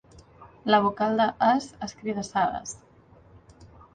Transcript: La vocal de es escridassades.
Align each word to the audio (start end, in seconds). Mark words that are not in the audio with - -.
La 0.71 0.79
vocal 0.85 1.19
de 1.19 1.27
es 1.51 1.67
escridassades. 1.89 2.73